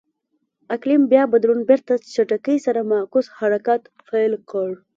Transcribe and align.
اقلیم 0.75 1.01
بیا 1.11 1.23
بدلون 1.33 1.59
بېرته 1.69 1.93
چټکۍ 2.13 2.57
سره 2.65 2.79
معکوس 2.91 3.27
حرکت 3.39 3.81
پیل 4.07 4.33
کړ. 4.49 4.69